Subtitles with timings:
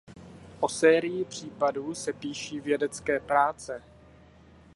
[0.59, 3.83] O sérii případů se píší vědecké práce.